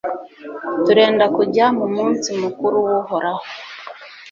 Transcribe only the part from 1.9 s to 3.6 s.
munsi mukuru w'uhoraho